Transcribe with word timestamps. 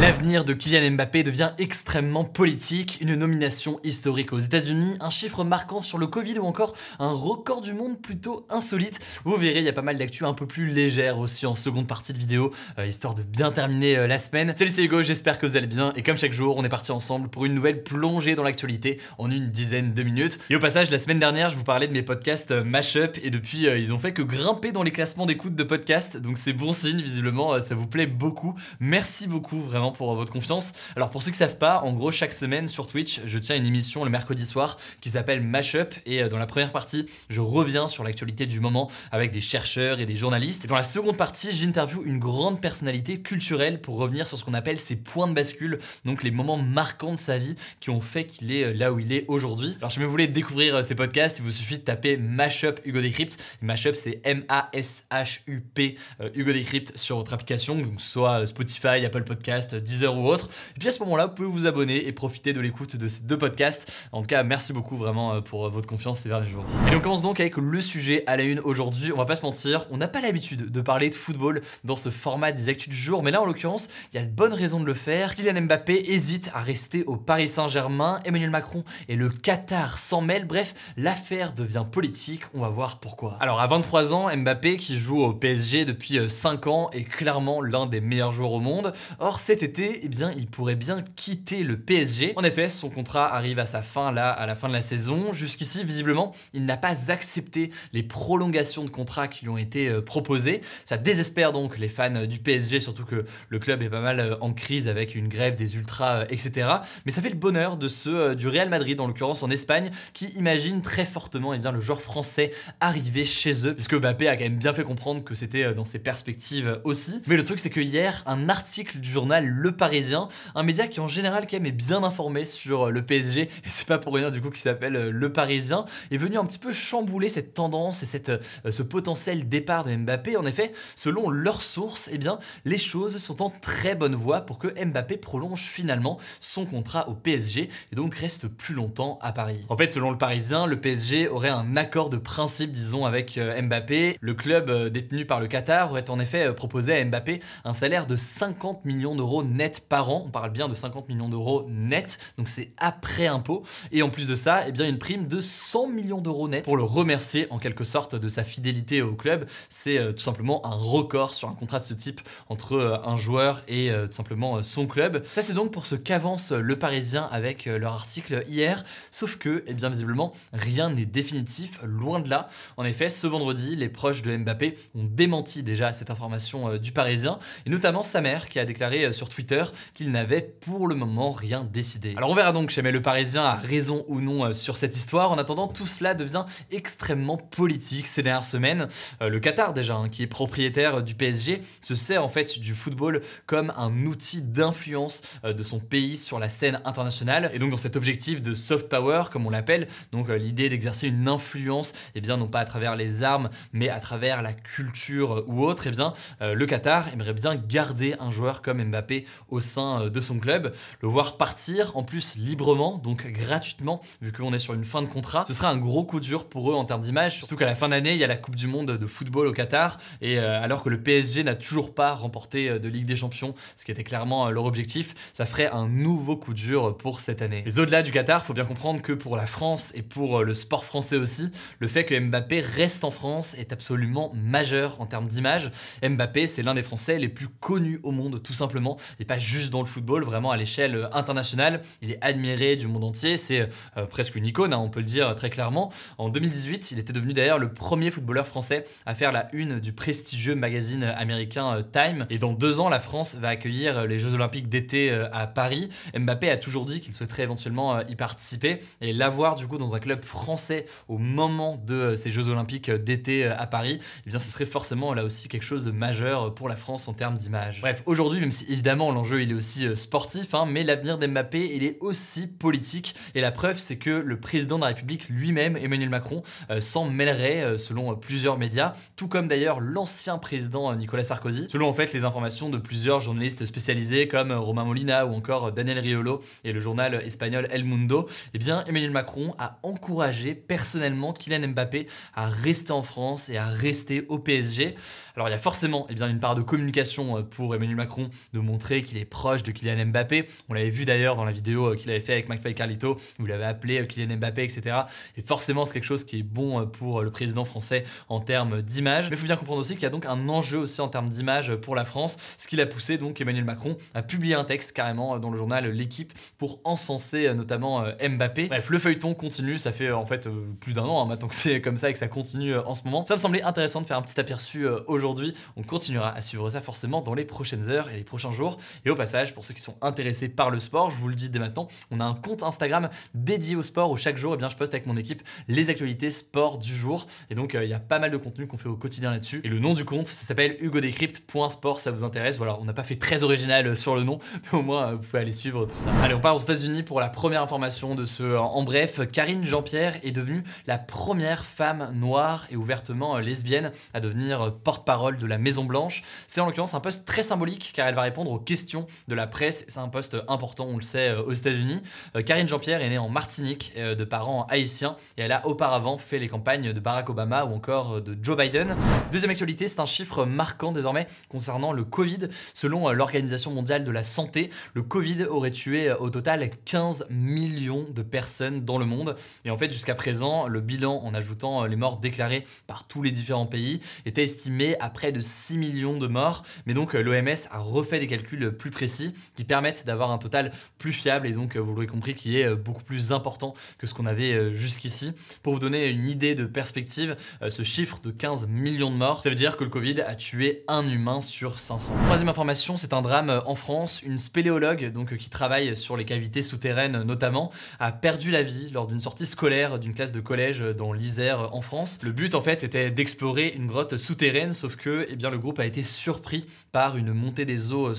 L'avenir 0.00 0.46
de 0.46 0.54
Kylian 0.54 0.92
Mbappé 0.92 1.22
devient 1.24 1.50
extrêmement 1.58 2.24
politique, 2.24 2.96
une 3.02 3.16
nomination 3.16 3.80
historique 3.84 4.32
aux 4.32 4.38
États-Unis, 4.38 4.96
un 4.98 5.10
chiffre 5.10 5.44
marquant 5.44 5.82
sur 5.82 5.98
le 5.98 6.06
Covid 6.06 6.38
ou 6.38 6.44
encore 6.44 6.74
un 6.98 7.12
record 7.12 7.60
du 7.60 7.74
monde 7.74 8.00
plutôt 8.00 8.46
insolite. 8.48 8.98
Vous 9.26 9.36
verrez, 9.36 9.58
il 9.58 9.66
y 9.66 9.68
a 9.68 9.74
pas 9.74 9.82
mal 9.82 9.98
d'actu 9.98 10.24
un 10.24 10.32
peu 10.32 10.46
plus 10.46 10.68
légères 10.68 11.18
aussi 11.18 11.44
en 11.44 11.54
seconde 11.54 11.86
partie 11.86 12.14
de 12.14 12.18
vidéo, 12.18 12.50
euh, 12.78 12.86
histoire 12.86 13.12
de 13.12 13.22
bien 13.22 13.52
terminer 13.52 13.98
euh, 13.98 14.06
la 14.06 14.16
semaine. 14.16 14.54
Salut 14.56 14.70
c'est 14.70 14.82
Hugo, 14.82 15.02
j'espère 15.02 15.38
que 15.38 15.44
vous 15.44 15.58
allez 15.58 15.66
bien 15.66 15.92
et 15.96 16.02
comme 16.02 16.16
chaque 16.16 16.32
jour, 16.32 16.56
on 16.56 16.64
est 16.64 16.70
parti 16.70 16.92
ensemble 16.92 17.28
pour 17.28 17.44
une 17.44 17.52
nouvelle 17.52 17.82
plongée 17.82 18.34
dans 18.34 18.42
l'actualité 18.42 18.98
en 19.18 19.30
une 19.30 19.50
dizaine 19.50 19.92
de 19.92 20.02
minutes. 20.02 20.38
Et 20.48 20.56
au 20.56 20.60
passage, 20.60 20.90
la 20.90 20.96
semaine 20.96 21.18
dernière, 21.18 21.50
je 21.50 21.56
vous 21.56 21.64
parlais 21.64 21.88
de 21.88 21.92
mes 21.92 22.02
podcasts 22.02 22.52
euh, 22.52 22.64
Mashup 22.64 23.18
et 23.22 23.28
depuis, 23.28 23.66
ils 23.66 23.92
ont 23.92 23.98
fait 23.98 24.14
que 24.14 24.22
grimper 24.22 24.72
dans 24.72 24.82
les 24.82 24.92
classements 24.92 25.26
d'écoute 25.26 25.54
de 25.54 25.62
podcasts, 25.62 26.16
donc 26.16 26.38
c'est 26.38 26.54
bon 26.54 26.72
signe, 26.72 27.02
visiblement, 27.02 27.60
ça 27.60 27.74
vous 27.74 27.86
plaît 27.86 28.06
beaucoup. 28.06 28.54
Merci 28.80 29.26
beaucoup 29.26 29.60
vraiment 29.60 29.89
pour 29.92 30.12
euh, 30.12 30.16
votre 30.16 30.32
confiance. 30.32 30.72
Alors 30.96 31.10
pour 31.10 31.22
ceux 31.22 31.30
qui 31.30 31.36
savent 31.36 31.58
pas, 31.58 31.80
en 31.80 31.92
gros 31.92 32.10
chaque 32.10 32.32
semaine 32.32 32.68
sur 32.68 32.86
Twitch, 32.86 33.20
je 33.24 33.38
tiens 33.38 33.56
une 33.56 33.66
émission 33.66 34.04
le 34.04 34.10
mercredi 34.10 34.44
soir 34.44 34.78
qui 35.00 35.10
s'appelle 35.10 35.42
Mashup 35.42 35.94
et 36.06 36.22
euh, 36.22 36.28
dans 36.28 36.38
la 36.38 36.46
première 36.46 36.72
partie, 36.72 37.06
je 37.28 37.40
reviens 37.40 37.88
sur 37.88 38.04
l'actualité 38.04 38.46
du 38.46 38.60
moment 38.60 38.90
avec 39.12 39.30
des 39.30 39.40
chercheurs 39.40 40.00
et 40.00 40.06
des 40.06 40.16
journalistes. 40.16 40.64
Et 40.64 40.68
dans 40.68 40.76
la 40.76 40.82
seconde 40.82 41.16
partie, 41.16 41.52
j'interview 41.52 42.02
une 42.04 42.18
grande 42.18 42.60
personnalité 42.60 43.20
culturelle 43.20 43.80
pour 43.80 43.96
revenir 43.96 44.28
sur 44.28 44.38
ce 44.38 44.44
qu'on 44.44 44.54
appelle 44.54 44.80
ses 44.80 44.96
points 44.96 45.28
de 45.28 45.34
bascule, 45.34 45.78
donc 46.04 46.22
les 46.22 46.30
moments 46.30 46.58
marquants 46.58 47.12
de 47.12 47.18
sa 47.18 47.38
vie 47.38 47.56
qui 47.80 47.90
ont 47.90 48.00
fait 48.00 48.24
qu'il 48.24 48.52
est 48.52 48.64
euh, 48.64 48.72
là 48.72 48.92
où 48.92 48.98
il 48.98 49.12
est 49.12 49.24
aujourd'hui. 49.28 49.76
Alors 49.78 49.92
si 49.92 49.98
vous 49.98 50.10
voulez 50.10 50.28
découvrir 50.28 50.84
ces 50.84 50.94
podcasts, 50.94 51.38
il 51.38 51.44
vous 51.44 51.50
suffit 51.50 51.78
de 51.78 51.82
taper 51.82 52.16
Mashup 52.16 52.80
Hugo 52.84 53.00
Decrypt. 53.00 53.38
Mashup 53.62 53.94
c'est 53.94 54.20
M-A-S-H-U-P 54.24 55.98
euh, 56.20 56.30
Hugo 56.34 56.52
Decrypt 56.52 56.96
sur 56.96 57.16
votre 57.16 57.32
application, 57.32 57.76
donc 57.76 58.00
soit 58.00 58.46
Spotify, 58.46 59.04
Apple 59.04 59.24
Podcast, 59.24 59.79
Deezer 59.80 60.16
ou 60.16 60.26
autre. 60.26 60.48
Et 60.76 60.78
puis 60.78 60.88
à 60.88 60.92
ce 60.92 61.00
moment-là, 61.00 61.26
vous 61.26 61.34
pouvez 61.34 61.48
vous 61.48 61.66
abonner 61.66 62.06
et 62.06 62.12
profiter 62.12 62.52
de 62.52 62.60
l'écoute 62.60 62.96
de 62.96 63.08
ces 63.08 63.22
deux 63.22 63.38
podcasts. 63.38 64.08
En 64.12 64.20
tout 64.20 64.26
cas, 64.26 64.42
merci 64.42 64.72
beaucoup 64.72 64.96
vraiment 64.96 65.34
euh, 65.34 65.40
pour 65.40 65.66
euh, 65.66 65.68
votre 65.68 65.88
confiance 65.88 66.20
ces 66.20 66.28
derniers 66.28 66.48
jours. 66.48 66.64
Et 66.90 66.94
on 66.94 67.00
commence 67.00 67.22
donc 67.22 67.40
avec 67.40 67.56
le 67.56 67.80
sujet 67.80 68.24
à 68.26 68.36
la 68.36 68.44
une 68.44 68.60
aujourd'hui. 68.60 69.12
On 69.12 69.16
va 69.16 69.24
pas 69.24 69.36
se 69.36 69.42
mentir, 69.42 69.86
on 69.90 69.96
n'a 69.96 70.08
pas 70.08 70.20
l'habitude 70.20 70.70
de 70.70 70.80
parler 70.80 71.10
de 71.10 71.14
football 71.14 71.60
dans 71.84 71.96
ce 71.96 72.10
format 72.10 72.52
des 72.52 72.68
actus 72.68 72.88
du 72.88 72.96
jour, 72.96 73.22
mais 73.22 73.30
là 73.30 73.42
en 73.42 73.44
l'occurrence, 73.44 73.88
il 74.12 74.16
y 74.16 74.22
a 74.22 74.24
de 74.24 74.30
bonnes 74.30 74.54
raisons 74.54 74.80
de 74.80 74.86
le 74.86 74.94
faire. 74.94 75.34
Kylian 75.34 75.62
Mbappé 75.62 76.12
hésite 76.12 76.50
à 76.54 76.60
rester 76.60 77.04
au 77.04 77.16
Paris 77.16 77.48
Saint-Germain, 77.48 78.20
Emmanuel 78.24 78.50
Macron 78.50 78.84
et 79.08 79.16
le 79.16 79.28
Qatar 79.28 79.98
s'en 79.98 80.20
mêlent. 80.20 80.46
Bref, 80.46 80.74
l'affaire 80.96 81.52
devient 81.52 81.84
politique, 81.90 82.42
on 82.54 82.60
va 82.60 82.68
voir 82.68 83.00
pourquoi. 83.00 83.36
Alors 83.40 83.60
à 83.60 83.66
23 83.66 84.12
ans, 84.12 84.36
Mbappé 84.36 84.76
qui 84.76 84.98
joue 84.98 85.22
au 85.22 85.32
PSG 85.32 85.84
depuis 85.84 86.28
5 86.28 86.66
ans 86.66 86.90
est 86.92 87.04
clairement 87.04 87.62
l'un 87.62 87.86
des 87.86 88.00
meilleurs 88.00 88.32
joueurs 88.32 88.52
au 88.52 88.60
monde. 88.60 88.92
Or 89.18 89.38
cet 89.38 89.62
été, 89.70 90.00
eh 90.02 90.08
bien, 90.08 90.32
il 90.36 90.48
pourrait 90.48 90.74
bien 90.74 91.04
quitter 91.14 91.62
le 91.62 91.78
PSG. 91.78 92.32
En 92.34 92.42
effet, 92.42 92.68
son 92.68 92.90
contrat 92.90 93.32
arrive 93.32 93.60
à 93.60 93.66
sa 93.66 93.82
fin 93.82 94.10
là, 94.10 94.28
à 94.32 94.44
la 94.44 94.56
fin 94.56 94.66
de 94.66 94.72
la 94.72 94.82
saison. 94.82 95.32
Jusqu'ici, 95.32 95.84
visiblement, 95.84 96.34
il 96.54 96.64
n'a 96.64 96.76
pas 96.76 97.12
accepté 97.12 97.70
les 97.92 98.02
prolongations 98.02 98.84
de 98.84 98.90
contrat 98.90 99.28
qui 99.28 99.44
lui 99.44 99.50
ont 99.50 99.58
été 99.58 99.88
euh, 99.88 100.02
proposées. 100.02 100.62
Ça 100.86 100.96
désespère 100.96 101.52
donc 101.52 101.78
les 101.78 101.86
fans 101.86 102.12
euh, 102.16 102.26
du 102.26 102.40
PSG, 102.40 102.80
surtout 102.80 103.04
que 103.04 103.24
le 103.48 103.58
club 103.60 103.84
est 103.84 103.88
pas 103.88 104.00
mal 104.00 104.18
euh, 104.18 104.36
en 104.40 104.52
crise 104.52 104.88
avec 104.88 105.14
une 105.14 105.28
grève 105.28 105.54
des 105.54 105.76
ultras, 105.76 106.24
etc. 106.30 106.68
Mais 107.06 107.12
ça 107.12 107.22
fait 107.22 107.30
le 107.30 107.36
bonheur 107.36 107.76
de 107.76 107.86
ceux 107.86 108.34
du 108.34 108.48
Real 108.48 108.68
Madrid, 108.68 109.00
en 109.00 109.06
l'occurrence 109.06 109.44
en 109.44 109.50
Espagne, 109.50 109.92
qui 110.14 110.26
imaginent 110.36 110.82
très 110.82 111.04
fortement 111.04 111.54
eh 111.54 111.58
bien, 111.58 111.70
le 111.70 111.80
joueur 111.80 112.02
français 112.02 112.50
arriver 112.80 113.24
chez 113.24 113.68
eux, 113.68 113.74
puisque 113.74 113.94
Mbappé 113.94 114.26
a 114.26 114.36
quand 114.36 114.42
même 114.42 114.58
bien 114.58 114.72
fait 114.72 114.84
comprendre 114.84 115.22
que 115.22 115.34
c'était 115.34 115.72
dans 115.74 115.84
ses 115.84 116.00
perspectives 116.00 116.80
aussi. 116.82 117.22
Mais 117.28 117.36
le 117.36 117.44
truc, 117.44 117.60
c'est 117.60 117.70
que 117.70 117.80
hier, 117.80 118.24
un 118.26 118.48
article 118.48 118.98
du 118.98 119.08
journal 119.08 119.46
Le 119.60 119.72
Parisien, 119.72 120.30
un 120.54 120.62
média 120.62 120.86
qui 120.86 121.00
en 121.00 121.06
général 121.06 121.46
quand 121.46 121.62
est 121.62 121.70
bien 121.70 122.02
informé 122.02 122.46
sur 122.46 122.86
euh, 122.86 122.90
le 122.90 123.04
PSG, 123.04 123.42
et 123.42 123.48
c'est 123.66 123.86
pas 123.86 123.98
pour 123.98 124.14
rien 124.14 124.30
du 124.30 124.40
coup 124.40 124.48
qui 124.48 124.60
s'appelle 124.60 124.96
euh, 124.96 125.10
Le 125.10 125.32
Parisien, 125.34 125.84
est 126.10 126.16
venu 126.16 126.38
un 126.38 126.46
petit 126.46 126.58
peu 126.58 126.72
chambouler 126.72 127.28
cette 127.28 127.52
tendance 127.52 128.02
et 128.02 128.22
euh, 128.30 128.38
ce 128.70 128.82
potentiel 128.82 129.50
départ 129.50 129.84
de 129.84 129.94
Mbappé. 129.94 130.38
En 130.38 130.46
effet, 130.46 130.72
selon 130.96 131.28
leurs 131.28 131.60
sources, 131.60 132.08
eh 132.10 132.16
bien, 132.16 132.38
les 132.64 132.78
choses 132.78 133.18
sont 133.18 133.42
en 133.42 133.50
très 133.50 133.94
bonne 133.94 134.14
voie 134.14 134.40
pour 134.40 134.58
que 134.58 134.68
Mbappé 134.82 135.18
prolonge 135.18 135.60
finalement 135.60 136.18
son 136.40 136.64
contrat 136.64 137.10
au 137.10 137.12
PSG 137.14 137.68
et 137.92 137.94
donc 137.94 138.14
reste 138.14 138.48
plus 138.48 138.74
longtemps 138.74 139.18
à 139.20 139.32
Paris. 139.32 139.66
En 139.68 139.76
fait, 139.76 139.90
selon 139.90 140.10
le 140.10 140.16
Parisien, 140.16 140.64
le 140.64 140.80
PSG 140.80 141.28
aurait 141.28 141.50
un 141.50 141.76
accord 141.76 142.08
de 142.08 142.16
principe, 142.16 142.72
disons, 142.72 143.04
avec 143.04 143.38
Mbappé. 143.38 144.16
Le 144.22 144.32
club 144.32 144.88
détenu 144.88 145.26
par 145.26 145.38
le 145.38 145.48
Qatar 145.48 145.90
aurait 145.90 146.08
en 146.08 146.18
effet 146.18 146.50
proposé 146.54 146.98
à 146.98 147.04
Mbappé 147.04 147.42
un 147.64 147.74
salaire 147.74 148.06
de 148.06 148.16
50 148.16 148.86
millions 148.86 149.14
d'euros 149.14 149.39
net 149.42 149.86
par 149.88 150.10
an. 150.10 150.24
On 150.26 150.30
parle 150.30 150.50
bien 150.50 150.68
de 150.68 150.74
50 150.74 151.08
millions 151.08 151.28
d'euros 151.28 151.66
net, 151.68 152.18
donc 152.38 152.48
c'est 152.48 152.72
après 152.78 153.26
impôt. 153.26 153.62
Et 153.92 154.02
en 154.02 154.10
plus 154.10 154.26
de 154.26 154.34
ça, 154.34 154.68
eh 154.68 154.72
bien, 154.72 154.88
une 154.88 154.98
prime 154.98 155.26
de 155.26 155.40
100 155.40 155.88
millions 155.88 156.20
d'euros 156.20 156.48
net 156.48 156.64
pour 156.64 156.76
le 156.76 156.82
remercier 156.82 157.46
en 157.50 157.58
quelque 157.58 157.84
sorte 157.84 158.14
de 158.14 158.28
sa 158.28 158.44
fidélité 158.44 159.02
au 159.02 159.14
club. 159.14 159.46
C'est 159.68 159.98
euh, 159.98 160.12
tout 160.12 160.22
simplement 160.22 160.64
un 160.66 160.74
record 160.74 161.34
sur 161.34 161.48
un 161.48 161.54
contrat 161.54 161.78
de 161.78 161.84
ce 161.84 161.94
type 161.94 162.20
entre 162.48 162.74
euh, 162.74 162.98
un 163.04 163.16
joueur 163.16 163.62
et 163.68 163.90
euh, 163.90 164.06
tout 164.06 164.12
simplement 164.12 164.62
son 164.62 164.86
club. 164.86 165.24
Ça, 165.32 165.42
c'est 165.42 165.52
donc 165.52 165.72
pour 165.72 165.86
ce 165.86 165.94
qu'avance 165.94 166.52
le 166.52 166.78
Parisien 166.78 167.28
avec 167.30 167.66
leur 167.66 167.92
article 167.92 168.44
hier. 168.48 168.84
Sauf 169.10 169.36
que, 169.36 169.64
eh 169.66 169.74
bien, 169.74 169.88
visiblement, 169.88 170.32
rien 170.52 170.90
n'est 170.90 171.06
définitif, 171.06 171.80
loin 171.82 172.20
de 172.20 172.28
là. 172.28 172.48
En 172.76 172.84
effet, 172.84 173.08
ce 173.08 173.26
vendredi, 173.26 173.76
les 173.76 173.88
proches 173.88 174.22
de 174.22 174.36
Mbappé 174.36 174.76
ont 174.94 175.04
démenti 175.04 175.62
déjà 175.62 175.92
cette 175.92 176.10
information 176.10 176.76
du 176.76 176.92
Parisien, 176.92 177.38
et 177.66 177.70
notamment 177.70 178.02
sa 178.02 178.20
mère 178.20 178.48
qui 178.48 178.58
a 178.58 178.64
déclaré 178.64 179.12
sur 179.12 179.28
Twitter 179.30 179.64
qu'il 179.94 180.10
n'avait 180.10 180.42
pour 180.42 180.86
le 180.88 180.94
moment 180.94 181.30
rien 181.32 181.64
décidé. 181.64 182.14
Alors 182.16 182.30
on 182.30 182.34
verra 182.34 182.52
donc 182.52 182.70
jamais 182.70 182.92
le 182.92 183.02
Parisien 183.02 183.44
a 183.44 183.54
raison 183.54 184.04
ou 184.08 184.20
non 184.20 184.44
euh, 184.44 184.52
sur 184.52 184.76
cette 184.76 184.96
histoire. 184.96 185.32
En 185.32 185.38
attendant, 185.38 185.68
tout 185.68 185.86
cela 185.86 186.14
devient 186.14 186.44
extrêmement 186.70 187.36
politique 187.36 188.06
ces 188.06 188.22
dernières 188.22 188.44
semaines. 188.44 188.88
Euh, 189.22 189.28
le 189.28 189.40
Qatar 189.40 189.72
déjà, 189.72 189.96
hein, 189.96 190.08
qui 190.08 190.22
est 190.22 190.26
propriétaire 190.26 191.02
du 191.02 191.14
PSG, 191.14 191.62
se 191.80 191.94
sert 191.94 192.24
en 192.24 192.28
fait 192.28 192.58
du 192.58 192.74
football 192.74 193.22
comme 193.46 193.72
un 193.76 194.04
outil 194.06 194.42
d'influence 194.42 195.22
euh, 195.44 195.52
de 195.52 195.62
son 195.62 195.78
pays 195.78 196.16
sur 196.16 196.38
la 196.38 196.48
scène 196.48 196.80
internationale. 196.84 197.50
Et 197.54 197.58
donc 197.58 197.70
dans 197.70 197.76
cet 197.76 197.96
objectif 197.96 198.42
de 198.42 198.54
soft 198.54 198.88
power, 198.88 199.24
comme 199.30 199.46
on 199.46 199.50
l'appelle, 199.50 199.88
donc 200.12 200.28
euh, 200.28 200.36
l'idée 200.36 200.68
d'exercer 200.68 201.08
une 201.08 201.28
influence, 201.28 201.92
et 202.14 202.20
bien 202.20 202.36
non 202.36 202.46
pas 202.46 202.60
à 202.60 202.64
travers 202.64 202.96
les 202.96 203.22
armes, 203.22 203.50
mais 203.72 203.88
à 203.88 204.00
travers 204.00 204.42
la 204.42 204.52
culture 204.52 205.38
euh, 205.38 205.44
ou 205.46 205.64
autre, 205.64 205.86
et 205.86 205.90
bien 205.90 206.14
euh, 206.42 206.54
le 206.54 206.66
Qatar 206.66 207.08
aimerait 207.12 207.32
bien 207.32 207.54
garder 207.54 208.14
un 208.20 208.30
joueur 208.30 208.62
comme 208.62 208.82
Mbappé 208.82 209.19
au 209.48 209.60
sein 209.60 210.02
euh, 210.02 210.10
de 210.10 210.20
son 210.20 210.38
club, 210.38 210.72
le 211.00 211.08
voir 211.08 211.36
partir 211.36 211.96
en 211.96 212.02
plus 212.02 212.36
librement, 212.36 212.98
donc 212.98 213.26
gratuitement, 213.26 214.00
vu 214.20 214.32
qu'on 214.32 214.52
est 214.52 214.58
sur 214.58 214.74
une 214.74 214.84
fin 214.84 215.02
de 215.02 215.06
contrat. 215.06 215.44
Ce 215.46 215.52
sera 215.52 215.68
un 215.68 215.76
gros 215.76 216.04
coup 216.04 216.20
dur 216.20 216.48
pour 216.48 216.70
eux 216.70 216.74
en 216.74 216.84
termes 216.84 217.00
d'image, 217.00 217.36
surtout 217.36 217.56
qu'à 217.56 217.66
la 217.66 217.74
fin 217.74 217.88
d'année, 217.88 218.12
il 218.12 218.18
y 218.18 218.24
a 218.24 218.26
la 218.26 218.36
Coupe 218.36 218.56
du 218.56 218.66
Monde 218.66 218.92
de 218.92 219.06
football 219.06 219.46
au 219.46 219.52
Qatar, 219.52 219.98
et 220.20 220.38
euh, 220.38 220.62
alors 220.62 220.82
que 220.82 220.88
le 220.88 221.00
PSG 221.00 221.44
n'a 221.44 221.54
toujours 221.54 221.94
pas 221.94 222.14
remporté 222.14 222.68
euh, 222.68 222.78
de 222.78 222.88
Ligue 222.88 223.06
des 223.06 223.16
Champions, 223.16 223.54
ce 223.76 223.84
qui 223.84 223.90
était 223.90 224.04
clairement 224.04 224.50
leur 224.50 224.64
objectif, 224.64 225.14
ça 225.32 225.46
ferait 225.46 225.70
un 225.70 225.88
nouveau 225.88 226.36
coup 226.36 226.54
dur 226.54 226.96
pour 226.96 227.20
cette 227.20 227.42
année. 227.42 227.62
Mais 227.66 227.78
au-delà 227.78 228.02
du 228.02 228.12
Qatar, 228.12 228.44
faut 228.44 228.54
bien 228.54 228.64
comprendre 228.64 229.02
que 229.02 229.12
pour 229.12 229.36
la 229.36 229.46
France 229.46 229.92
et 229.94 230.02
pour 230.02 230.42
le 230.42 230.54
sport 230.54 230.84
français 230.84 231.16
aussi, 231.16 231.50
le 231.78 231.88
fait 231.88 232.04
que 232.04 232.18
Mbappé 232.18 232.60
reste 232.60 233.04
en 233.04 233.10
France 233.10 233.54
est 233.54 233.72
absolument 233.72 234.32
majeur 234.34 235.00
en 235.00 235.06
termes 235.06 235.28
d'image. 235.28 235.70
Mbappé, 236.02 236.46
c'est 236.46 236.62
l'un 236.62 236.74
des 236.74 236.82
Français 236.82 237.18
les 237.18 237.28
plus 237.28 237.48
connus 237.48 238.00
au 238.02 238.10
monde, 238.10 238.42
tout 238.42 238.52
simplement. 238.52 238.98
Et 239.18 239.24
pas 239.24 239.38
juste 239.38 239.70
dans 239.70 239.80
le 239.80 239.86
football, 239.86 240.24
vraiment 240.24 240.50
à 240.50 240.56
l'échelle 240.56 241.08
internationale. 241.12 241.82
Il 242.02 242.10
est 242.10 242.18
admiré 242.20 242.76
du 242.76 242.86
monde 242.86 243.04
entier, 243.04 243.36
c'est 243.36 243.68
presque 244.10 244.36
une 244.36 244.46
icône, 244.46 244.72
hein, 244.72 244.78
on 244.78 244.90
peut 244.90 245.00
le 245.00 245.06
dire 245.06 245.34
très 245.34 245.50
clairement. 245.50 245.92
En 246.18 246.28
2018, 246.28 246.92
il 246.92 246.98
était 246.98 247.12
devenu 247.12 247.32
d'ailleurs 247.32 247.58
le 247.58 247.72
premier 247.72 248.10
footballeur 248.10 248.46
français 248.46 248.86
à 249.06 249.14
faire 249.14 249.32
la 249.32 249.48
une 249.52 249.80
du 249.80 249.92
prestigieux 249.92 250.54
magazine 250.54 251.04
américain 251.04 251.82
Time. 251.92 252.26
Et 252.30 252.38
dans 252.38 252.52
deux 252.52 252.80
ans, 252.80 252.88
la 252.88 253.00
France 253.00 253.34
va 253.34 253.48
accueillir 253.48 254.06
les 254.06 254.18
Jeux 254.18 254.34
Olympiques 254.34 254.68
d'été 254.68 255.10
à 255.10 255.46
Paris. 255.46 255.88
Mbappé 256.16 256.50
a 256.50 256.56
toujours 256.56 256.86
dit 256.86 257.00
qu'il 257.00 257.14
souhaiterait 257.14 257.42
éventuellement 257.44 258.00
y 258.06 258.16
participer 258.16 258.80
et 259.00 259.12
l'avoir 259.12 259.54
du 259.54 259.66
coup 259.66 259.78
dans 259.78 259.94
un 259.94 259.98
club 259.98 260.24
français 260.24 260.86
au 261.08 261.18
moment 261.18 261.76
de 261.76 262.14
ces 262.14 262.30
Jeux 262.30 262.48
Olympiques 262.48 262.90
d'été 262.90 263.46
à 263.46 263.66
Paris, 263.66 264.00
eh 264.26 264.30
bien 264.30 264.38
ce 264.38 264.50
serait 264.50 264.66
forcément 264.66 265.14
là 265.14 265.24
aussi 265.24 265.48
quelque 265.48 265.64
chose 265.64 265.84
de 265.84 265.90
majeur 265.90 266.54
pour 266.54 266.68
la 266.68 266.76
France 266.76 267.08
en 267.08 267.14
termes 267.14 267.36
d'image. 267.36 267.80
Bref, 267.80 268.02
aujourd'hui, 268.06 268.40
même 268.40 268.50
si 268.50 268.64
évidemment 268.68 268.99
l'enjeu 269.08 269.40
il 269.40 269.52
est 269.52 269.54
aussi 269.54 269.86
euh, 269.86 269.94
sportif, 269.94 270.54
hein, 270.54 270.66
mais 270.68 270.84
l'avenir 270.84 271.16
d'Mbappé 271.16 271.74
il 271.74 271.84
est 271.84 271.96
aussi 272.00 272.46
politique. 272.46 273.14
Et 273.34 273.40
la 273.40 273.50
preuve, 273.50 273.78
c'est 273.78 273.96
que 273.96 274.10
le 274.10 274.38
président 274.38 274.76
de 274.76 274.82
la 274.82 274.88
République 274.88 275.28
lui-même, 275.30 275.76
Emmanuel 275.76 276.10
Macron, 276.10 276.42
euh, 276.70 276.80
s'en 276.80 277.08
mêlerait 277.08 277.62
euh, 277.62 277.78
selon 277.78 278.14
plusieurs 278.16 278.58
médias, 278.58 278.94
tout 279.16 279.28
comme 279.28 279.48
d'ailleurs 279.48 279.80
l'ancien 279.80 280.36
président 280.36 280.94
Nicolas 280.94 281.24
Sarkozy. 281.24 281.68
Selon 281.70 281.88
en 281.88 281.92
fait 281.94 282.12
les 282.12 282.24
informations 282.26 282.68
de 282.68 282.76
plusieurs 282.76 283.20
journalistes 283.20 283.64
spécialisés 283.64 284.28
comme 284.28 284.52
Romain 284.52 284.84
Molina 284.84 285.24
ou 285.24 285.34
encore 285.34 285.72
Daniel 285.72 285.98
Riolo 285.98 286.42
et 286.64 286.72
le 286.72 286.80
journal 286.80 287.14
espagnol 287.24 287.66
El 287.70 287.84
Mundo, 287.84 288.28
eh 288.52 288.58
bien 288.58 288.84
Emmanuel 288.86 289.12
Macron 289.12 289.54
a 289.58 289.78
encouragé 289.82 290.54
personnellement 290.54 291.32
Kylian 291.32 291.68
Mbappé 291.68 292.06
à 292.34 292.48
rester 292.48 292.92
en 292.92 293.02
France 293.02 293.48
et 293.48 293.56
à 293.56 293.66
rester 293.66 294.26
au 294.28 294.38
PSG. 294.38 294.94
Alors 295.36 295.48
il 295.48 295.52
y 295.52 295.54
a 295.54 295.58
forcément 295.58 296.06
eh 296.10 296.14
bien, 296.14 296.28
une 296.28 296.40
part 296.40 296.54
de 296.54 296.62
communication 296.62 297.42
pour 297.44 297.74
Emmanuel 297.74 297.96
Macron 297.96 298.30
de 298.52 298.58
montrer 298.58 298.89
qu'il 298.98 299.18
est 299.18 299.24
proche 299.24 299.62
de 299.62 299.70
Kylian 299.70 300.06
Mbappé. 300.06 300.46
On 300.68 300.74
l'avait 300.74 300.90
vu 300.90 301.04
d'ailleurs 301.04 301.36
dans 301.36 301.44
la 301.44 301.52
vidéo 301.52 301.92
euh, 301.92 301.96
qu'il 301.96 302.10
avait 302.10 302.20
fait 302.20 302.32
avec 302.32 302.48
McFly 302.48 302.74
Carlito, 302.74 303.18
où 303.38 303.46
il 303.46 303.52
avait 303.52 303.64
appelé 303.64 304.00
euh, 304.00 304.04
Kylian 304.04 304.36
Mbappé, 304.36 304.64
etc. 304.64 305.02
Et 305.36 305.42
forcément 305.42 305.84
c'est 305.84 305.92
quelque 305.92 306.04
chose 306.04 306.24
qui 306.24 306.40
est 306.40 306.42
bon 306.42 306.86
pour 306.86 307.22
le 307.22 307.30
président 307.30 307.64
français 307.64 308.04
en 308.28 308.40
termes 308.40 308.82
d'image. 308.82 309.30
Mais 309.30 309.36
il 309.36 309.38
faut 309.38 309.46
bien 309.46 309.56
comprendre 309.56 309.80
aussi 309.80 309.94
qu'il 309.94 310.02
y 310.02 310.06
a 310.06 310.10
donc 310.10 310.26
un 310.26 310.48
enjeu 310.48 310.78
aussi 310.78 311.00
en 311.00 311.08
termes 311.08 311.30
d'image 311.30 311.76
pour 311.76 311.94
la 311.94 312.04
France, 312.04 312.36
ce 312.56 312.66
qui 312.66 312.76
l'a 312.76 312.86
poussé 312.86 313.16
donc 313.16 313.40
Emmanuel 313.40 313.64
Macron 313.64 313.96
à 314.14 314.22
publier 314.22 314.54
un 314.54 314.64
texte 314.64 314.92
carrément 314.92 315.38
dans 315.38 315.50
le 315.50 315.56
journal 315.56 315.86
L'équipe 315.90 316.32
pour 316.58 316.80
encenser 316.84 317.52
notamment 317.54 318.04
Mbappé. 318.20 318.66
Bref, 318.66 318.90
le 318.90 318.98
feuilleton 318.98 319.34
continue, 319.34 319.78
ça 319.78 319.92
fait 319.92 320.10
en 320.10 320.26
fait 320.26 320.48
plus 320.80 320.92
d'un 320.92 321.04
an 321.04 321.22
hein, 321.22 321.26
maintenant 321.26 321.48
que 321.48 321.54
c'est 321.54 321.80
comme 321.80 321.96
ça 321.96 322.10
et 322.10 322.12
que 322.12 322.18
ça 322.18 322.28
continue 322.28 322.76
en 322.76 322.94
ce 322.94 323.04
moment. 323.04 323.24
Ça 323.24 323.34
me 323.34 323.40
semblait 323.40 323.62
intéressant 323.62 324.00
de 324.00 324.06
faire 324.06 324.18
un 324.18 324.22
petit 324.22 324.38
aperçu 324.40 324.86
aujourd'hui. 325.06 325.54
On 325.76 325.82
continuera 325.82 326.34
à 326.34 326.42
suivre 326.42 326.68
ça 326.70 326.80
forcément 326.80 327.20
dans 327.20 327.34
les 327.34 327.44
prochaines 327.44 327.88
heures 327.88 328.08
et 328.10 328.16
les 328.16 328.24
prochains 328.24 328.52
jours. 328.52 328.78
Et 329.04 329.10
au 329.10 329.16
passage, 329.16 329.54
pour 329.54 329.64
ceux 329.64 329.74
qui 329.74 329.80
sont 329.80 329.96
intéressés 330.02 330.48
par 330.48 330.70
le 330.70 330.78
sport, 330.78 331.10
je 331.10 331.18
vous 331.18 331.28
le 331.28 331.34
dis 331.34 331.48
dès 331.48 331.58
maintenant, 331.58 331.88
on 332.10 332.20
a 332.20 332.24
un 332.24 332.34
compte 332.34 332.62
Instagram 332.62 333.08
dédié 333.34 333.76
au 333.76 333.82
sport 333.82 334.10
où 334.10 334.16
chaque 334.16 334.36
jour, 334.36 334.54
eh 334.54 334.56
bien, 334.56 334.68
je 334.68 334.76
poste 334.76 334.94
avec 334.94 335.06
mon 335.06 335.16
équipe 335.16 335.42
les 335.68 335.90
actualités 335.90 336.30
sport 336.30 336.78
du 336.78 336.94
jour. 336.94 337.26
Et 337.50 337.54
donc, 337.54 337.74
euh, 337.74 337.84
il 337.84 337.90
y 337.90 337.94
a 337.94 338.00
pas 338.00 338.18
mal 338.18 338.30
de 338.30 338.36
contenu 338.36 338.66
qu'on 338.66 338.76
fait 338.76 338.88
au 338.88 338.96
quotidien 338.96 339.30
là-dessus. 339.30 339.60
Et 339.64 339.68
le 339.68 339.78
nom 339.78 339.94
du 339.94 340.04
compte, 340.04 340.26
ça 340.26 340.46
s'appelle 340.46 340.76
hugodécrypt.sport, 340.80 342.00
ça 342.00 342.10
vous 342.10 342.24
intéresse. 342.24 342.56
Voilà, 342.56 342.78
on 342.80 342.84
n'a 342.84 342.92
pas 342.92 343.04
fait 343.04 343.16
très 343.16 343.42
original 343.44 343.86
euh, 343.86 343.94
sur 343.94 344.16
le 344.16 344.24
nom, 344.24 344.38
mais 344.72 344.78
au 344.78 344.82
moins, 344.82 345.08
euh, 345.08 345.12
vous 345.12 345.22
pouvez 345.22 345.40
aller 345.40 345.52
suivre 345.52 345.86
tout 345.86 345.96
ça. 345.96 346.10
Allez, 346.22 346.34
on 346.34 346.40
part 346.40 346.56
aux 346.56 346.60
États-Unis 346.60 347.02
pour 347.02 347.20
la 347.20 347.28
première 347.28 347.62
information 347.62 348.14
de 348.14 348.24
ce 348.24 348.56
En 348.56 348.82
bref, 348.82 349.20
Karine 349.30 349.64
Jean-Pierre 349.64 350.18
est 350.22 350.32
devenue 350.32 350.62
la 350.86 350.98
première 350.98 351.64
femme 351.64 352.10
noire 352.14 352.66
et 352.70 352.76
ouvertement 352.76 353.38
lesbienne 353.38 353.92
à 354.14 354.20
devenir 354.20 354.74
porte-parole 354.84 355.38
de 355.38 355.46
la 355.46 355.58
Maison 355.58 355.84
Blanche. 355.84 356.22
C'est 356.46 356.60
en 356.60 356.66
l'occurrence 356.66 356.94
un 356.94 357.00
poste 357.00 357.26
très 357.26 357.42
symbolique 357.42 357.92
car 357.94 358.06
elle 358.08 358.14
va 358.14 358.22
répondre 358.22 358.52
aux 358.52 358.58
questions 358.70 359.08
de 359.26 359.34
la 359.34 359.48
presse. 359.48 359.84
C'est 359.88 359.98
un 359.98 360.06
poste 360.06 360.36
important, 360.46 360.86
on 360.88 360.94
le 360.94 361.02
sait, 361.02 361.30
euh, 361.30 361.42
aux 361.42 361.52
États-Unis. 361.52 362.00
Euh, 362.36 362.42
Karine 362.42 362.68
Jean-Pierre 362.68 363.02
est 363.02 363.08
née 363.08 363.18
en 363.18 363.28
Martinique 363.28 363.92
euh, 363.96 364.14
de 364.14 364.22
parents 364.22 364.64
haïtiens 364.70 365.16
et 365.36 365.42
elle 365.42 365.50
a 365.50 365.66
auparavant 365.66 366.18
fait 366.18 366.38
les 366.38 366.46
campagnes 366.46 366.92
de 366.92 367.00
Barack 367.00 367.30
Obama 367.30 367.64
ou 367.64 367.74
encore 367.74 368.22
de 368.22 368.36
Joe 368.40 368.56
Biden. 368.56 368.96
Deuxième 369.32 369.50
actualité, 369.50 369.88
c'est 369.88 369.98
un 369.98 370.06
chiffre 370.06 370.44
marquant 370.44 370.92
désormais 370.92 371.26
concernant 371.48 371.92
le 371.92 372.04
Covid. 372.04 372.46
Selon 372.72 373.10
l'Organisation 373.10 373.72
mondiale 373.72 374.04
de 374.04 374.10
la 374.12 374.22
santé, 374.22 374.70
le 374.94 375.02
Covid 375.02 375.46
aurait 375.46 375.72
tué 375.72 376.12
au 376.12 376.30
total 376.30 376.70
15 376.84 377.26
millions 377.28 378.06
de 378.14 378.22
personnes 378.22 378.84
dans 378.84 378.98
le 378.98 379.04
monde. 379.04 379.34
Et 379.64 379.70
en 379.70 379.78
fait, 379.78 379.92
jusqu'à 379.92 380.14
présent, 380.14 380.68
le 380.68 380.80
bilan 380.80 381.20
en 381.24 381.34
ajoutant 381.34 381.86
les 381.86 381.96
morts 381.96 382.18
déclarées 382.18 382.64
par 382.86 383.08
tous 383.08 383.22
les 383.22 383.32
différents 383.32 383.66
pays 383.66 384.00
était 384.26 384.44
estimé 384.44 384.96
à 385.00 385.10
près 385.10 385.32
de 385.32 385.40
6 385.40 385.76
millions 385.76 386.18
de 386.18 386.28
morts. 386.28 386.62
Mais 386.86 386.94
donc 386.94 387.14
l'OMS 387.14 387.66
a 387.72 387.78
refait 387.78 388.20
des 388.20 388.28
calculs 388.28 388.49
plus 388.56 388.90
précis 388.90 389.34
qui 389.54 389.64
permettent 389.64 390.06
d'avoir 390.06 390.30
un 390.30 390.38
total 390.38 390.72
plus 390.98 391.12
fiable 391.12 391.46
et 391.46 391.52
donc 391.52 391.76
euh, 391.76 391.80
vous 391.80 391.92
l'aurez 391.94 392.06
compris 392.06 392.34
qui 392.34 392.58
est 392.58 392.66
euh, 392.66 392.76
beaucoup 392.76 393.02
plus 393.02 393.32
important 393.32 393.74
que 393.98 394.06
ce 394.06 394.14
qu'on 394.14 394.26
avait 394.26 394.74
jusqu'ici. 394.74 395.32
Pour 395.62 395.74
vous 395.74 395.78
donner 395.78 396.06
une 396.08 396.28
idée 396.28 396.54
de 396.54 396.64
perspective, 396.64 397.36
ce 397.68 397.82
chiffre 397.82 398.20
de 398.22 398.30
15 398.30 398.66
millions 398.68 399.10
de 399.10 399.16
morts, 399.16 399.42
ça 399.42 399.50
veut 399.50 399.54
dire 399.54 399.76
que 399.76 399.84
le 399.84 399.90
Covid 399.90 400.20
a 400.22 400.34
tué 400.34 400.84
un 400.88 401.08
humain 401.08 401.40
sur 401.40 401.78
500. 401.78 402.14
Troisième 402.24 402.48
information, 402.48 402.96
c'est 402.96 403.12
un 403.12 403.20
drame 403.20 403.62
en 403.66 403.74
France. 403.74 404.22
Une 404.22 404.38
spéléologue 404.38 405.12
donc 405.12 405.36
qui 405.36 405.50
travaille 405.50 405.96
sur 405.96 406.16
les 406.16 406.24
cavités 406.24 406.62
souterraines 406.62 407.22
notamment 407.22 407.70
a 407.98 408.12
perdu 408.12 408.50
la 408.50 408.62
vie 408.62 408.90
lors 408.90 409.06
d'une 409.06 409.20
sortie 409.20 409.46
scolaire 409.46 409.98
d'une 409.98 410.14
classe 410.14 410.32
de 410.32 410.40
collège 410.40 410.80
dans 410.80 411.12
l'Isère 411.12 411.74
en 411.74 411.82
France. 411.82 412.20
Le 412.22 412.32
but 412.32 412.54
en 412.54 412.62
fait 412.62 412.84
était 412.84 413.10
d'explorer 413.10 413.72
une 413.76 413.86
grotte 413.86 414.16
souterraine 414.16 414.72
sauf 414.72 414.96
que 414.96 415.26
eh 415.28 415.36
bien, 415.36 415.50
le 415.50 415.58
groupe 415.58 415.78
a 415.78 415.86
été 415.86 416.02
surpris 416.02 416.66
par 416.92 417.16
une 417.16 417.32
montée 417.32 417.64
des 417.64 417.92
eaux 417.92 418.08
euh, 418.08 418.14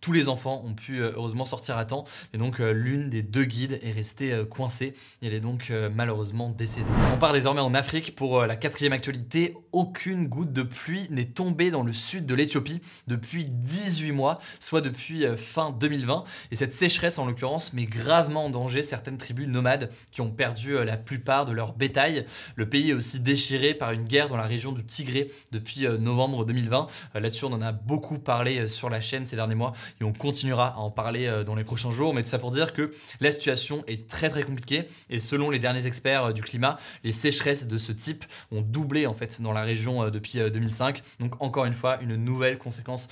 Tous 0.00 0.12
les 0.12 0.28
enfants 0.28 0.62
ont 0.64 0.74
pu 0.74 1.00
euh, 1.00 1.12
heureusement 1.14 1.44
sortir 1.44 1.76
à 1.76 1.84
temps, 1.84 2.04
et 2.32 2.38
donc 2.38 2.60
euh, 2.60 2.72
l'une 2.72 3.10
des 3.10 3.22
deux 3.22 3.44
guides 3.44 3.78
est 3.82 3.92
restée 3.92 4.44
coincée, 4.50 4.94
et 5.22 5.26
elle 5.26 5.34
est 5.34 5.40
donc 5.40 5.72
malheureusement 5.92 6.50
décédée. 6.50 6.86
On 7.12 7.18
part 7.18 7.32
désormais 7.32 7.60
en 7.60 7.74
Afrique 7.74 8.14
pour 8.14 8.42
la 8.42 8.56
quatrième 8.56 8.92
actualité. 8.92 9.56
Aucune 9.72 10.26
goutte 10.26 10.52
de 10.52 10.62
pluie 10.62 11.06
n'est 11.10 11.24
tombée 11.26 11.70
dans 11.70 11.82
le 11.82 11.92
sud 11.92 12.26
de 12.26 12.34
l'Éthiopie 12.34 12.80
depuis 13.06 13.46
18 13.48 14.12
mois, 14.12 14.38
soit 14.60 14.80
depuis 14.80 15.24
fin 15.36 15.70
2020, 15.70 16.24
et 16.50 16.56
cette 16.56 16.72
sécheresse 16.72 17.18
en 17.18 17.26
l'occurrence 17.26 17.72
met 17.72 17.84
gravement 17.84 18.46
en 18.46 18.50
danger 18.50 18.82
certaines 18.82 19.18
tribus 19.18 19.48
nomades 19.48 19.90
qui 20.12 20.20
ont 20.20 20.30
perdu 20.30 20.84
la 20.84 20.96
plupart 20.96 21.44
de 21.44 21.52
leur 21.52 21.74
bétail. 21.74 22.26
Le 22.56 22.68
pays 22.68 22.90
est 22.90 22.94
aussi 22.94 23.20
déchiré 23.20 23.74
par 23.74 23.92
une 23.92 24.04
guerre 24.04 24.28
dans 24.28 24.36
la 24.36 24.46
région 24.46 24.72
du 24.72 24.84
Tigré 24.84 25.30
depuis 25.52 25.86
novembre 25.98 26.44
2020. 26.44 26.88
Euh, 27.14 27.20
là-dessus, 27.20 27.44
on 27.44 27.52
en 27.52 27.62
a 27.62 27.72
beaucoup 27.72 28.18
parlé 28.18 28.60
euh, 28.60 28.66
sur 28.66 28.90
la 28.90 29.00
chaîne 29.00 29.26
derniers 29.34 29.54
mois 29.54 29.72
et 30.00 30.04
on 30.04 30.12
continuera 30.12 30.74
à 30.74 30.78
en 30.78 30.90
parler 30.90 31.26
euh, 31.26 31.44
dans 31.44 31.54
les 31.54 31.64
prochains 31.64 31.90
jours. 31.90 32.14
Mais 32.14 32.22
tout 32.22 32.28
ça 32.28 32.38
pour 32.38 32.50
dire 32.50 32.72
que 32.72 32.92
la 33.20 33.30
situation 33.30 33.84
est 33.86 34.08
très 34.08 34.30
très 34.30 34.42
compliquée 34.42 34.88
et 35.10 35.18
selon 35.18 35.50
les 35.50 35.58
derniers 35.58 35.86
experts 35.86 36.32
du 36.32 36.42
climat, 36.42 36.78
les 37.02 37.12
sécheresses 37.12 37.66
de 37.66 37.78
ce 37.78 37.92
type 37.92 38.24
ont 38.52 38.60
doublé 38.60 39.06
en 39.06 39.14
fait 39.14 39.40
dans 39.40 39.52
la 39.52 39.62
région 39.62 40.10
depuis 40.10 40.38
2005. 40.38 41.02
Donc 41.20 41.42
encore 41.42 41.64
une 41.64 41.74
fois, 41.74 41.98
une 42.00 42.16
nouvelle 42.16 42.58
conséquence 42.58 43.08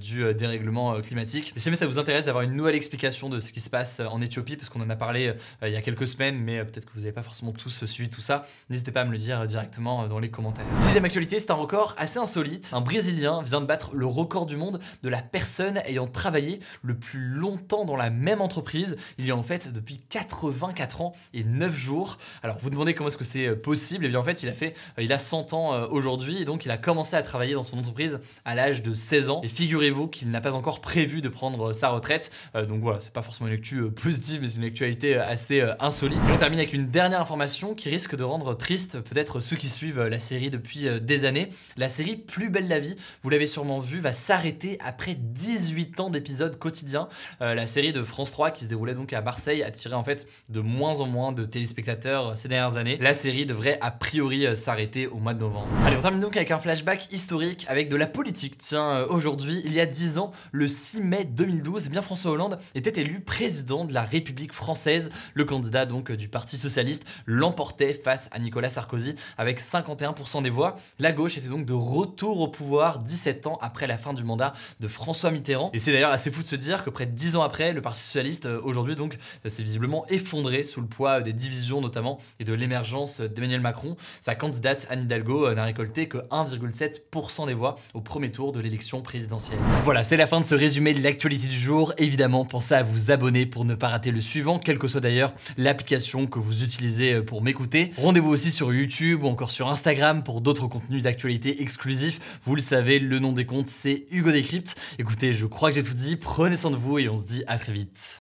du 0.00 0.34
dérèglement 0.34 1.00
climatique. 1.00 1.52
Et 1.56 1.58
si 1.58 1.64
jamais 1.66 1.76
ça 1.76 1.86
vous 1.86 1.98
intéresse 1.98 2.24
d'avoir 2.24 2.44
une 2.44 2.54
nouvelle 2.54 2.74
explication 2.74 3.28
de 3.28 3.40
ce 3.40 3.52
qui 3.52 3.60
se 3.60 3.70
passe 3.70 4.00
en 4.00 4.20
Éthiopie, 4.20 4.56
parce 4.56 4.68
qu'on 4.68 4.80
en 4.80 4.90
a 4.90 4.96
parlé 4.96 5.32
il 5.62 5.70
y 5.70 5.76
a 5.76 5.82
quelques 5.82 6.06
semaines, 6.06 6.38
mais 6.38 6.64
peut-être 6.64 6.86
que 6.86 6.92
vous 6.94 7.00
n'avez 7.00 7.12
pas 7.12 7.22
forcément 7.22 7.52
tous 7.52 7.84
suivi 7.84 8.10
tout 8.10 8.20
ça, 8.20 8.46
n'hésitez 8.70 8.92
pas 8.92 9.02
à 9.02 9.04
me 9.04 9.12
le 9.12 9.18
dire 9.18 9.46
directement 9.46 10.08
dans 10.08 10.18
les 10.18 10.30
commentaires. 10.30 10.66
Sixième 10.78 11.04
actualité, 11.04 11.38
c'est 11.38 11.50
un 11.50 11.54
record 11.54 11.94
assez 11.98 12.18
insolite. 12.18 12.70
Un 12.72 12.80
Brésilien 12.80 13.42
vient 13.42 13.60
de 13.60 13.66
battre 13.66 13.94
le 13.94 14.06
record 14.06 14.46
du 14.46 14.56
monde 14.56 14.80
de 15.02 15.08
la 15.08 15.22
personne 15.22 15.65
ayant 15.74 16.06
travaillé 16.06 16.60
le 16.82 16.96
plus 16.96 17.20
longtemps 17.20 17.84
dans 17.84 17.96
la 17.96 18.10
même 18.10 18.40
entreprise. 18.40 18.96
Il 19.18 19.26
y 19.26 19.30
a 19.30 19.36
en 19.36 19.42
fait 19.42 19.72
depuis 19.72 20.00
84 20.08 21.00
ans 21.00 21.14
et 21.34 21.44
9 21.44 21.76
jours. 21.76 22.18
Alors 22.42 22.58
vous 22.60 22.70
demandez 22.70 22.94
comment 22.94 23.08
est-ce 23.08 23.16
que 23.16 23.24
c'est 23.24 23.48
euh, 23.48 23.56
possible? 23.56 24.04
Et 24.04 24.08
eh 24.08 24.10
bien 24.10 24.20
en 24.20 24.24
fait 24.24 24.42
il 24.42 24.48
a 24.48 24.52
fait, 24.52 24.74
euh, 24.98 25.02
il 25.02 25.12
a 25.12 25.18
100 25.18 25.52
ans 25.52 25.74
euh, 25.74 25.86
aujourd'hui 25.90 26.40
et 26.40 26.44
donc 26.44 26.64
il 26.64 26.70
a 26.70 26.76
commencé 26.76 27.16
à 27.16 27.22
travailler 27.22 27.54
dans 27.54 27.62
son 27.62 27.78
entreprise 27.78 28.20
à 28.44 28.54
l'âge 28.54 28.82
de 28.82 28.94
16 28.94 29.30
ans. 29.30 29.40
Et 29.42 29.48
figurez-vous 29.48 30.08
qu'il 30.08 30.30
n'a 30.30 30.40
pas 30.40 30.54
encore 30.54 30.80
prévu 30.80 31.20
de 31.20 31.28
prendre 31.28 31.72
sa 31.72 31.88
retraite. 31.88 32.30
donc 32.54 32.82
voilà, 32.82 33.00
c'est 33.00 33.12
pas 33.12 33.22
forcément 33.22 33.48
une 33.48 33.54
lecture 33.54 33.92
positive, 33.92 34.40
mais 34.42 34.48
c'est 34.48 34.58
une 34.58 34.64
actualité 34.64 35.16
assez 35.16 35.62
insolite. 35.80 36.20
on 36.32 36.36
termine 36.36 36.58
avec 36.58 36.72
une 36.72 36.88
dernière 36.88 37.20
information 37.20 37.74
qui 37.74 37.88
risque 37.88 38.16
de 38.16 38.24
rendre 38.24 38.54
triste 38.54 39.00
peut-être 39.00 39.40
ceux 39.40 39.56
qui 39.56 39.68
suivent 39.68 40.02
la 40.02 40.18
série 40.18 40.50
depuis 40.50 40.86
des 41.00 41.24
années. 41.24 41.50
La 41.76 41.88
série 41.88 42.16
Plus 42.16 42.50
belle 42.50 42.68
la 42.68 42.78
vie, 42.78 42.96
vous 43.22 43.30
l'avez 43.30 43.46
sûrement 43.46 43.80
vu, 43.80 44.00
va 44.00 44.12
s'arrêter 44.12 44.78
après 44.80 45.14
18 45.56 46.00
ans 46.00 46.10
d'épisodes 46.10 46.58
quotidiens. 46.58 47.08
Euh, 47.40 47.54
la 47.54 47.66
série 47.66 47.94
de 47.94 48.02
France 48.02 48.30
3 48.30 48.50
qui 48.50 48.64
se 48.64 48.68
déroulait 48.68 48.92
donc 48.92 49.14
à 49.14 49.22
Marseille 49.22 49.62
a 49.62 49.70
tiré 49.70 49.94
en 49.94 50.04
fait 50.04 50.28
de 50.50 50.60
moins 50.60 51.00
en 51.00 51.06
moins 51.06 51.32
de 51.32 51.46
téléspectateurs 51.46 52.28
euh, 52.28 52.34
ces 52.34 52.48
dernières 52.48 52.76
années. 52.76 52.98
La 53.00 53.14
série 53.14 53.46
devrait 53.46 53.78
a 53.80 53.90
priori 53.90 54.46
euh, 54.46 54.54
s'arrêter 54.54 55.06
au 55.06 55.16
mois 55.16 55.32
de 55.32 55.40
novembre. 55.40 55.68
Allez, 55.86 55.96
on 55.96 56.02
termine 56.02 56.20
donc 56.20 56.36
avec 56.36 56.50
un 56.50 56.58
flashback 56.58 57.10
historique 57.10 57.64
avec 57.70 57.88
de 57.88 57.96
la 57.96 58.06
politique. 58.06 58.58
Tiens, 58.58 59.04
aujourd'hui, 59.08 59.62
il 59.64 59.72
y 59.72 59.80
a 59.80 59.86
10 59.86 60.18
ans, 60.18 60.30
le 60.52 60.68
6 60.68 61.00
mai 61.00 61.24
2012, 61.24 61.86
eh 61.86 61.88
bien 61.88 62.02
François 62.02 62.32
Hollande 62.32 62.58
était 62.74 63.00
élu 63.00 63.20
président 63.20 63.86
de 63.86 63.94
la 63.94 64.02
République 64.02 64.52
française. 64.52 65.10
Le 65.32 65.46
candidat 65.46 65.86
donc 65.86 66.12
du 66.12 66.28
Parti 66.28 66.58
socialiste 66.58 67.06
l'emportait 67.24 67.94
face 67.94 68.28
à 68.30 68.38
Nicolas 68.40 68.68
Sarkozy 68.68 69.16
avec 69.38 69.58
51% 69.58 70.42
des 70.42 70.50
voix. 70.50 70.76
La 70.98 71.12
gauche 71.12 71.38
était 71.38 71.48
donc 71.48 71.64
de 71.64 71.72
retour 71.72 72.40
au 72.40 72.48
pouvoir 72.48 72.98
17 72.98 73.46
ans 73.46 73.58
après 73.62 73.86
la 73.86 73.96
fin 73.96 74.12
du 74.12 74.22
mandat 74.22 74.52
de 74.80 74.88
François 74.88 75.30
Mitterrand 75.30 75.45
Et 75.72 75.78
c'est 75.78 75.92
d'ailleurs 75.92 76.10
assez 76.10 76.30
fou 76.30 76.42
de 76.42 76.48
se 76.48 76.56
dire 76.56 76.84
que 76.84 76.90
près 76.90 77.06
de 77.06 77.12
10 77.12 77.36
ans 77.36 77.42
après, 77.42 77.72
le 77.72 77.80
Parti 77.80 78.00
Socialiste, 78.00 78.46
euh, 78.46 78.60
aujourd'hui 78.62 78.96
donc, 78.96 79.16
s'est 79.46 79.62
visiblement 79.62 80.06
effondré 80.08 80.64
sous 80.64 80.80
le 80.80 80.86
poids 80.86 81.20
des 81.20 81.32
divisions 81.32 81.80
notamment 81.80 82.18
et 82.40 82.44
de 82.44 82.52
l'émergence 82.52 83.20
d'Emmanuel 83.20 83.60
Macron. 83.60 83.96
Sa 84.20 84.34
candidate 84.34 84.86
Anne 84.90 85.02
Hidalgo 85.02 85.52
n'a 85.54 85.64
récolté 85.64 86.08
que 86.08 86.18
1,7% 86.30 87.46
des 87.46 87.54
voix 87.54 87.76
au 87.94 88.00
premier 88.00 88.30
tour 88.30 88.52
de 88.52 88.60
l'élection 88.60 89.02
présidentielle. 89.02 89.58
Voilà, 89.84 90.02
c'est 90.02 90.16
la 90.16 90.26
fin 90.26 90.40
de 90.40 90.44
ce 90.44 90.54
résumé 90.54 90.94
de 90.94 91.02
l'actualité 91.02 91.46
du 91.46 91.58
jour. 91.58 91.92
Évidemment, 91.98 92.44
pensez 92.44 92.74
à 92.74 92.82
vous 92.82 93.10
abonner 93.10 93.46
pour 93.46 93.64
ne 93.64 93.74
pas 93.74 93.88
rater 93.88 94.10
le 94.10 94.20
suivant, 94.20 94.58
quelle 94.58 94.78
que 94.78 94.88
soit 94.88 95.00
d'ailleurs 95.00 95.34
l'application 95.56 96.26
que 96.26 96.38
vous 96.38 96.64
utilisez 96.64 97.22
pour 97.22 97.42
m'écouter. 97.42 97.92
Rendez-vous 97.98 98.30
aussi 98.30 98.50
sur 98.50 98.72
YouTube 98.72 99.22
ou 99.22 99.26
encore 99.28 99.50
sur 99.50 99.68
Instagram 99.68 100.24
pour 100.24 100.40
d'autres 100.40 100.66
contenus 100.66 101.02
d'actualité 101.02 101.62
exclusifs. 101.62 102.40
Vous 102.44 102.54
le 102.54 102.60
savez, 102.60 102.98
le 102.98 103.18
nom 103.18 103.32
des 103.32 103.46
comptes, 103.46 103.68
c'est 103.68 104.06
Hugo 104.10 104.30
Décrypte. 104.30 104.76
Écoutez, 104.98 105.32
je 105.36 105.46
crois 105.46 105.70
que 105.70 105.76
j'ai 105.76 105.82
tout 105.82 105.94
dit. 105.94 106.16
Prenez 106.16 106.56
soin 106.56 106.70
de 106.70 106.76
vous 106.76 106.98
et 106.98 107.08
on 107.08 107.16
se 107.16 107.24
dit 107.24 107.44
à 107.46 107.58
très 107.58 107.72
vite. 107.72 108.18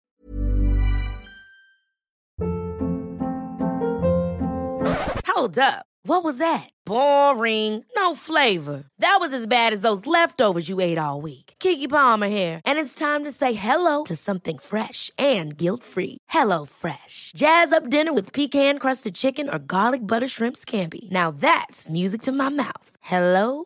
Hold 5.36 5.58
up. 5.58 5.86
What 6.05 6.24
was 6.24 6.38
that? 6.38 6.70
Boring. 6.86 7.86
No 7.96 8.13
flavor. 8.13 8.84
That 9.00 9.17
was 9.22 9.32
as 9.32 9.48
bad 9.48 9.72
as 9.72 9.82
those 9.82 10.05
leftovers 10.05 10.67
you 10.67 10.82
ate 10.82 10.98
all 10.98 11.22
week. 11.22 11.53
Kiki 11.60 11.88
Palmer 11.88 12.27
here, 12.27 12.60
and 12.65 12.77
it's 12.77 12.93
time 12.93 13.24
to 13.24 13.32
say 13.32 13.53
hello 13.53 14.03
to 14.03 14.15
something 14.15 14.58
fresh 14.58 15.10
and 15.17 15.58
guilt-free. 15.58 16.17
Hello 16.29 16.65
Fresh. 16.65 17.32
Jazz 17.36 17.72
up 17.72 17.89
dinner 17.89 18.13
with 18.13 18.34
pecan-crusted 18.34 19.15
chicken 19.15 19.50
or 19.50 19.60
garlic 19.60 20.01
butter 20.05 20.27
shrimp 20.27 20.58
scampi. 20.58 21.10
Now 21.12 21.32
that's 21.32 21.89
music 21.89 22.22
to 22.24 22.32
my 22.32 22.50
mouth. 22.50 22.89
Hello 23.01 23.65